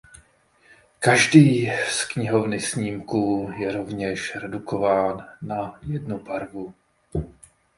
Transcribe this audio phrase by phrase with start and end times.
[0.99, 6.73] Každý z knihovny snímků je rovněž redukován na jednu barvu.